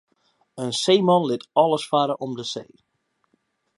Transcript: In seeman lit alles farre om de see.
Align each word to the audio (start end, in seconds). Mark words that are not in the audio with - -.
In 0.63 0.71
seeman 0.81 1.23
lit 1.27 1.47
alles 1.63 1.85
farre 1.91 2.15
om 2.25 2.31
de 2.39 2.43
see. 2.53 2.69